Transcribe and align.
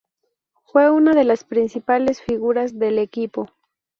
Fue 0.65 0.89
una 0.89 1.13
de 1.13 1.25
las 1.25 1.43
principales 1.43 2.23
figuras 2.23 2.79
del 2.79 2.97
equipo. 2.97 3.49